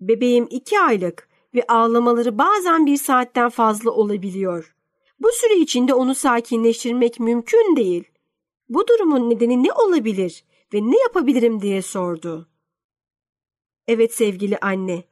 Bebeğim 0.00 0.46
iki 0.50 0.80
aylık 0.80 1.28
ve 1.54 1.62
ağlamaları 1.68 2.38
bazen 2.38 2.86
bir 2.86 2.96
saatten 2.96 3.48
fazla 3.48 3.90
olabiliyor. 3.90 4.74
Bu 5.20 5.28
süre 5.32 5.56
içinde 5.56 5.94
onu 5.94 6.14
sakinleştirmek 6.14 7.20
mümkün 7.20 7.76
değil. 7.76 8.04
Bu 8.68 8.88
durumun 8.88 9.30
nedeni 9.30 9.62
ne 9.62 9.72
olabilir 9.72 10.44
ve 10.74 10.90
ne 10.90 10.98
yapabilirim 10.98 11.62
diye 11.62 11.82
sordu. 11.82 12.48
Evet 13.88 14.14
sevgili 14.14 14.58
anne, 14.58 15.04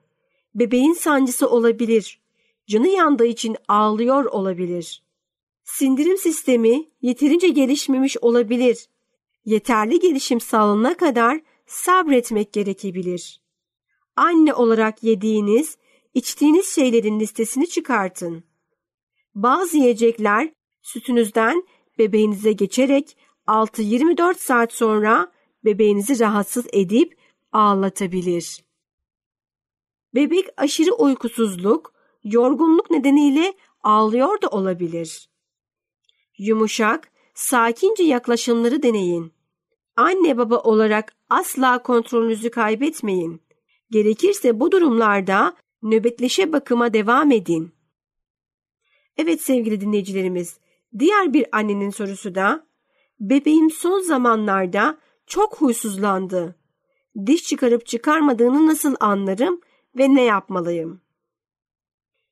bebeğin 0.55 0.93
sancısı 0.93 1.51
olabilir. 1.51 2.21
Canı 2.67 2.89
yandığı 2.89 3.27
için 3.27 3.57
ağlıyor 3.69 4.25
olabilir. 4.25 5.03
Sindirim 5.65 6.19
sistemi 6.19 6.89
yeterince 7.03 7.49
gelişmemiş 7.49 8.17
olabilir. 8.19 8.89
Yeterli 9.45 9.99
gelişim 10.01 10.41
sağlanana 10.41 10.97
kadar 10.97 11.41
sabretmek 11.67 12.53
gerekebilir. 12.53 13.41
Anne 14.19 14.55
olarak 14.55 15.03
yediğiniz, 15.03 15.79
İçtiğiniz 16.15 16.75
şeylerin 16.75 17.21
listesini 17.21 17.69
çıkartın. 17.69 18.45
Bazı 19.35 19.77
yiyecekler 19.77 20.53
sütünüzden 20.83 21.63
bebeğinize 21.99 22.53
geçerek 22.53 23.17
6-24 23.47 24.35
saat 24.35 24.73
sonra 24.73 25.33
bebeğinizi 25.65 26.21
rahatsız 26.21 26.67
edip 26.73 27.19
ağlatabilir. 27.53 28.65
Bebek 30.15 30.49
aşırı 30.57 30.95
uykusuzluk, 30.95 31.95
yorgunluk 32.25 32.91
nedeniyle 32.91 33.53
ağlıyor 33.83 34.43
da 34.43 34.49
olabilir. 34.49 35.29
Yumuşak, 36.39 37.11
sakince 37.35 38.03
yaklaşımları 38.03 38.83
deneyin. 38.83 39.33
Anne 39.97 40.39
baba 40.39 40.57
olarak 40.57 41.17
asla 41.31 41.83
kontrolünüzü 41.83 42.51
kaybetmeyin. 42.51 43.48
Gerekirse 43.91 44.61
bu 44.61 44.73
durumlarda 44.73 45.57
nöbetleşe 45.83 46.53
bakıma 46.53 46.93
devam 46.93 47.31
edin. 47.31 47.73
Evet 49.17 49.43
sevgili 49.43 49.81
dinleyicilerimiz, 49.81 50.59
diğer 50.99 51.33
bir 51.33 51.47
annenin 51.53 51.91
sorusu 51.91 52.35
da 52.35 52.67
bebeğim 53.21 53.71
son 53.71 54.01
zamanlarda 54.01 54.99
çok 55.27 55.57
huysuzlandı. 55.57 56.57
Diş 57.27 57.45
çıkarıp 57.45 57.87
çıkarmadığını 57.87 58.67
nasıl 58.67 58.95
anlarım 59.01 59.61
ve 59.99 60.15
ne 60.15 60.23
yapmalıyım? 60.23 61.01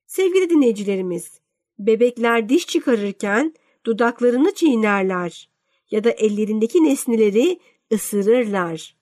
Sevgili 0.07 0.51
dinleyicilerimiz, 0.51 1.41
bebekler 1.79 2.49
diş 2.49 2.67
çıkarırken 2.67 3.55
dudaklarını 3.87 4.55
çiğnerler 4.55 5.51
ya 5.91 6.05
da 6.05 6.11
ellerindeki 6.11 6.85
nesneleri 6.85 7.61
ısırırlar. 7.93 8.96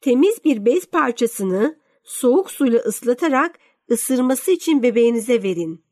Temiz 0.00 0.44
bir 0.44 0.64
bez 0.64 0.86
parçasını 0.86 1.78
soğuk 2.04 2.50
suyla 2.50 2.78
ıslatarak 2.78 3.58
ısırması 3.90 4.50
için 4.50 4.82
bebeğinize 4.82 5.42
verin. 5.42 5.84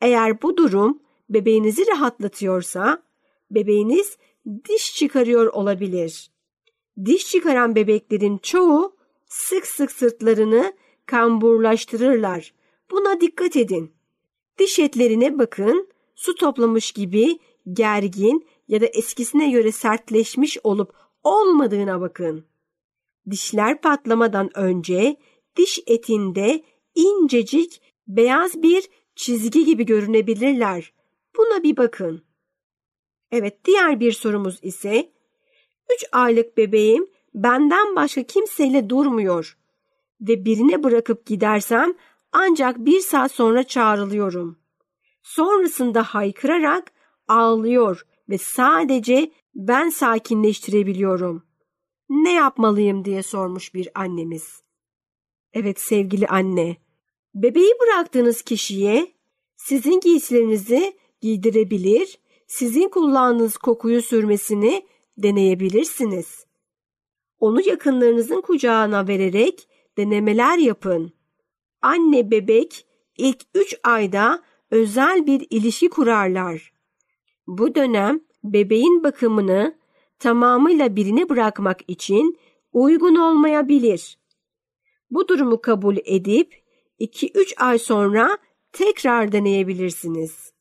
Eğer 0.00 0.42
bu 0.42 0.56
durum 0.56 1.02
bebeğinizi 1.30 1.86
rahatlatıyorsa, 1.86 3.02
bebeğiniz 3.50 4.16
diş 4.68 4.94
çıkarıyor 4.94 5.46
olabilir. 5.46 6.30
Diş 7.04 7.30
çıkaran 7.30 7.74
bebeklerin 7.74 8.38
çoğu 8.38 8.96
sık 9.26 9.66
sık 9.66 9.92
sırtlarını 9.92 10.72
kamburlaştırırlar. 11.06 12.54
Buna 12.90 13.20
dikkat 13.20 13.56
edin. 13.56 13.92
Diş 14.58 14.78
etlerine 14.78 15.38
bakın, 15.38 15.88
su 16.14 16.34
toplamış 16.34 16.92
gibi 16.92 17.38
gergin 17.72 18.46
ya 18.68 18.80
da 18.80 18.86
eskisine 18.86 19.50
göre 19.50 19.72
sertleşmiş 19.72 20.58
olup 20.64 20.92
olmadığına 21.22 22.00
bakın. 22.00 22.49
Dişler 23.30 23.80
patlamadan 23.80 24.58
önce 24.58 25.16
diş 25.56 25.80
etinde 25.86 26.64
incecik 26.94 27.82
beyaz 28.08 28.62
bir 28.62 28.88
çizgi 29.14 29.64
gibi 29.64 29.86
görünebilirler. 29.86 30.92
Buna 31.36 31.62
bir 31.62 31.76
bakın. 31.76 32.24
Evet 33.30 33.64
diğer 33.64 34.00
bir 34.00 34.12
sorumuz 34.12 34.58
ise 34.62 35.12
3 35.94 36.04
aylık 36.12 36.56
bebeğim 36.56 37.06
benden 37.34 37.96
başka 37.96 38.22
kimseyle 38.22 38.90
durmuyor 38.90 39.58
ve 40.20 40.44
birine 40.44 40.82
bırakıp 40.82 41.26
gidersem 41.26 41.94
ancak 42.32 42.78
bir 42.78 43.00
saat 43.00 43.32
sonra 43.32 43.62
çağrılıyorum. 43.62 44.58
Sonrasında 45.22 46.02
haykırarak 46.02 46.92
ağlıyor 47.28 48.06
ve 48.28 48.38
sadece 48.38 49.30
ben 49.54 49.88
sakinleştirebiliyorum. 49.88 51.49
Ne 52.10 52.32
yapmalıyım 52.32 53.04
diye 53.04 53.22
sormuş 53.22 53.74
bir 53.74 53.88
annemiz. 53.94 54.62
Evet 55.52 55.80
sevgili 55.80 56.26
anne, 56.26 56.76
bebeği 57.34 57.72
bıraktığınız 57.80 58.42
kişiye 58.42 59.12
sizin 59.56 60.00
giysilerinizi 60.00 60.96
giydirebilir, 61.20 62.18
sizin 62.46 62.88
kullandığınız 62.88 63.56
kokuyu 63.56 64.02
sürmesini 64.02 64.86
deneyebilirsiniz. 65.18 66.46
Onu 67.38 67.68
yakınlarınızın 67.68 68.40
kucağına 68.40 69.08
vererek 69.08 69.68
denemeler 69.98 70.58
yapın. 70.58 71.12
Anne 71.82 72.30
bebek 72.30 72.86
ilk 73.18 73.42
3 73.54 73.76
ayda 73.82 74.42
özel 74.70 75.26
bir 75.26 75.46
ilişki 75.50 75.88
kurarlar. 75.88 76.72
Bu 77.46 77.74
dönem 77.74 78.20
bebeğin 78.44 79.02
bakımını 79.02 79.79
tamamıyla 80.20 80.96
birine 80.96 81.28
bırakmak 81.28 81.80
için 81.88 82.38
uygun 82.72 83.14
olmayabilir. 83.14 84.18
Bu 85.10 85.28
durumu 85.28 85.60
kabul 85.60 85.96
edip 86.04 86.62
2-3 87.00 87.56
ay 87.56 87.78
sonra 87.78 88.38
tekrar 88.72 89.32
deneyebilirsiniz. 89.32 90.52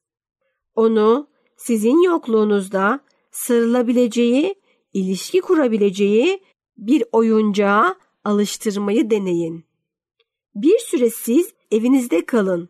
Onu 0.76 1.28
sizin 1.58 2.04
yokluğunuzda 2.04 3.00
sarılabileceği, 3.32 4.56
ilişki 4.94 5.42
kurabileceği 5.42 6.44
bir 6.78 7.04
oyuncağa 7.12 7.96
alıştırmayı 8.24 9.10
deneyin. 9.10 9.66
Bir 10.56 10.80
süre 10.80 11.10
siz 11.10 11.54
evinizde 11.72 12.26
kalın 12.26 12.70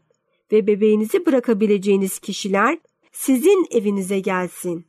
ve 0.51 0.67
bebeğinizi 0.67 1.25
bırakabileceğiniz 1.25 2.19
kişiler 2.19 2.77
sizin 3.11 3.67
evinize 3.71 4.19
gelsin. 4.19 4.88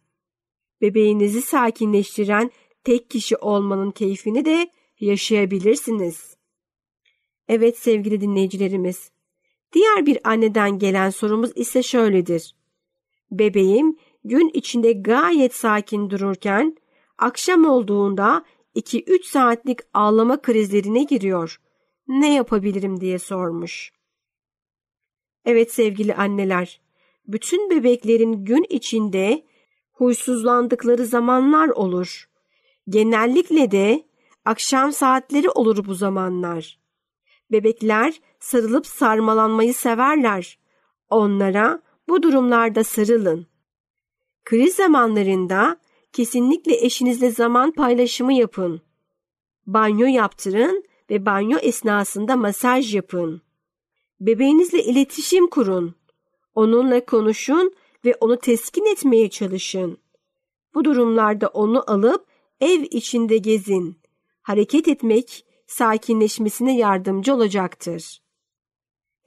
Bebeğinizi 0.80 1.42
sakinleştiren 1.42 2.50
tek 2.84 3.10
kişi 3.10 3.36
olmanın 3.36 3.90
keyfini 3.90 4.44
de 4.44 4.70
yaşayabilirsiniz. 5.00 6.36
Evet 7.48 7.78
sevgili 7.78 8.20
dinleyicilerimiz. 8.20 9.10
Diğer 9.72 10.06
bir 10.06 10.18
anneden 10.24 10.78
gelen 10.78 11.10
sorumuz 11.10 11.50
ise 11.54 11.82
şöyledir. 11.82 12.56
Bebeğim 13.30 13.96
gün 14.24 14.50
içinde 14.54 14.92
gayet 14.92 15.54
sakin 15.54 16.10
dururken 16.10 16.76
akşam 17.18 17.64
olduğunda 17.64 18.44
2-3 18.74 19.24
saatlik 19.24 19.78
ağlama 19.94 20.42
krizlerine 20.42 21.02
giriyor. 21.02 21.60
Ne 22.08 22.34
yapabilirim 22.34 23.00
diye 23.00 23.18
sormuş. 23.18 23.92
Evet 25.44 25.72
sevgili 25.72 26.14
anneler, 26.14 26.80
bütün 27.26 27.70
bebeklerin 27.70 28.44
gün 28.44 28.66
içinde 28.68 29.44
huysuzlandıkları 30.00 31.06
zamanlar 31.06 31.68
olur. 31.68 32.28
Genellikle 32.88 33.70
de 33.70 34.06
akşam 34.44 34.92
saatleri 34.92 35.50
olur 35.50 35.86
bu 35.86 35.94
zamanlar. 35.94 36.78
Bebekler 37.52 38.20
sarılıp 38.38 38.86
sarmalanmayı 38.86 39.74
severler. 39.74 40.58
Onlara 41.10 41.82
bu 42.08 42.22
durumlarda 42.22 42.84
sarılın. 42.84 43.46
Kriz 44.44 44.74
zamanlarında 44.74 45.76
kesinlikle 46.12 46.84
eşinizle 46.84 47.30
zaman 47.30 47.70
paylaşımı 47.72 48.32
yapın. 48.32 48.80
Banyo 49.66 50.06
yaptırın 50.06 50.84
ve 51.10 51.26
banyo 51.26 51.58
esnasında 51.58 52.36
masaj 52.36 52.94
yapın. 52.94 53.42
Bebeğinizle 54.20 54.84
iletişim 54.84 55.46
kurun. 55.46 55.94
Onunla 56.54 57.04
konuşun 57.04 57.74
ve 58.04 58.14
onu 58.20 58.38
teskin 58.38 58.92
etmeye 58.92 59.30
çalışın. 59.30 59.98
Bu 60.74 60.84
durumlarda 60.84 61.48
onu 61.48 61.90
alıp 61.90 62.26
ev 62.60 62.82
içinde 62.90 63.38
gezin. 63.38 64.00
Hareket 64.42 64.88
etmek 64.88 65.46
sakinleşmesine 65.66 66.76
yardımcı 66.76 67.34
olacaktır. 67.34 68.22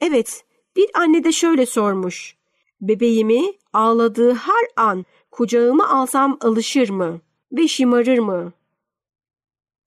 Evet, 0.02 0.46
bir 0.76 0.90
anne 0.94 1.24
de 1.24 1.32
şöyle 1.32 1.66
sormuş. 1.66 2.38
Bebeğimi 2.82 3.54
ağladığı 3.74 4.34
her 4.34 4.66
an 4.76 5.06
kucağıma 5.32 5.88
alsam 5.90 6.38
alışır 6.42 6.90
mı 6.90 7.22
ve 7.52 7.68
şımarır 7.68 8.20
mı? 8.20 8.54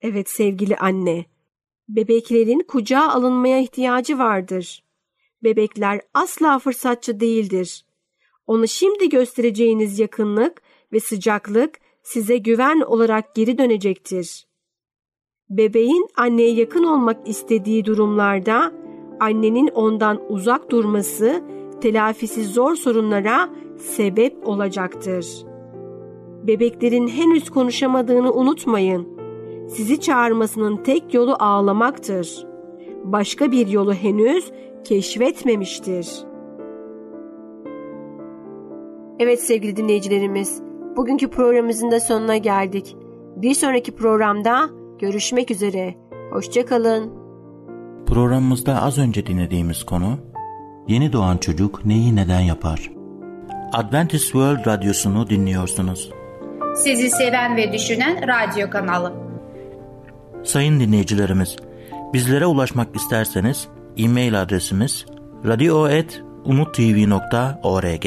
Evet 0.00 0.30
sevgili 0.30 0.76
anne, 0.76 1.24
bebeklerin 1.88 2.60
kucağa 2.68 3.08
alınmaya 3.08 3.58
ihtiyacı 3.58 4.18
vardır. 4.18 4.84
Bebekler 5.42 6.00
asla 6.14 6.58
fırsatçı 6.58 7.20
değildir. 7.20 7.85
Onu 8.46 8.68
şimdi 8.68 9.08
göstereceğiniz 9.08 9.98
yakınlık 9.98 10.62
ve 10.92 11.00
sıcaklık 11.00 11.78
size 12.02 12.36
güven 12.36 12.80
olarak 12.80 13.34
geri 13.34 13.58
dönecektir. 13.58 14.46
Bebeğin 15.50 16.06
anneye 16.16 16.52
yakın 16.52 16.84
olmak 16.84 17.28
istediği 17.28 17.84
durumlarda 17.84 18.72
annenin 19.20 19.68
ondan 19.68 20.20
uzak 20.28 20.70
durması 20.70 21.42
telafisi 21.80 22.44
zor 22.44 22.76
sorunlara 22.76 23.50
sebep 23.78 24.48
olacaktır. 24.48 25.26
Bebeklerin 26.46 27.08
henüz 27.08 27.50
konuşamadığını 27.50 28.32
unutmayın. 28.32 29.08
Sizi 29.68 30.00
çağırmasının 30.00 30.76
tek 30.76 31.14
yolu 31.14 31.36
ağlamaktır. 31.38 32.46
Başka 33.04 33.52
bir 33.52 33.66
yolu 33.66 33.94
henüz 33.94 34.52
keşfetmemiştir. 34.84 36.08
Evet 39.18 39.42
sevgili 39.42 39.76
dinleyicilerimiz, 39.76 40.62
bugünkü 40.96 41.30
programımızın 41.30 41.90
da 41.90 42.00
sonuna 42.00 42.36
geldik. 42.36 42.96
Bir 43.36 43.54
sonraki 43.54 43.96
programda 43.96 44.68
görüşmek 44.98 45.50
üzere. 45.50 45.94
Hoşçakalın. 46.30 47.12
Programımızda 48.06 48.82
az 48.82 48.98
önce 48.98 49.26
dinlediğimiz 49.26 49.84
konu 49.84 50.18
Yeni 50.88 51.12
doğan 51.12 51.36
çocuk 51.36 51.84
neyi 51.84 52.16
neden 52.16 52.40
yapar? 52.40 52.90
Adventist 53.72 54.24
World 54.24 54.66
Radyosu'nu 54.66 55.30
dinliyorsunuz. 55.30 56.10
Sizi 56.74 57.10
seven 57.10 57.56
ve 57.56 57.72
düşünen 57.72 58.16
radyo 58.28 58.70
kanalı. 58.70 59.12
Sayın 60.44 60.80
dinleyicilerimiz, 60.80 61.56
bizlere 62.12 62.46
ulaşmak 62.46 62.96
isterseniz 62.96 63.68
e-mail 63.96 64.42
adresimiz 64.42 65.06
radio.umutv.org 65.46 68.06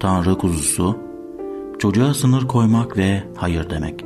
Tanrı 0.00 0.38
kuzusu, 0.38 0.98
çocuğa 1.78 2.14
sınır 2.14 2.48
koymak 2.48 2.96
ve 2.96 3.22
hayır 3.36 3.70
demek. 3.70 4.04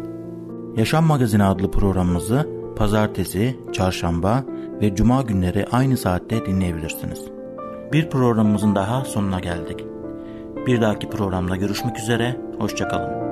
Yaşam 0.76 1.04
Magazini 1.04 1.44
adlı 1.44 1.70
programımızı 1.70 2.48
pazartesi, 2.76 3.56
çarşamba 3.72 4.44
ve 4.80 4.94
cuma 4.94 5.22
günleri 5.22 5.66
aynı 5.72 5.96
saatte 5.96 6.46
dinleyebilirsiniz. 6.46 7.24
Bir 7.92 8.10
programımızın 8.10 8.74
daha 8.74 9.04
sonuna 9.04 9.40
geldik. 9.40 9.84
Bir 10.66 10.80
dahaki 10.80 11.10
programda 11.10 11.56
görüşmek 11.56 11.98
üzere, 11.98 12.40
hoşçakalın. 12.58 13.29